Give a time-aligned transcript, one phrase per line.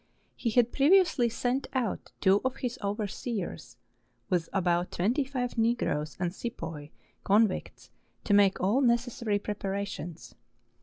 [0.35, 3.77] He had pre¬ viously sent out two of his overseers
[4.31, 6.89] with about twenty five Negroes and Sepoy
[7.23, 7.91] convicts
[8.23, 10.33] to make all necessary preparations.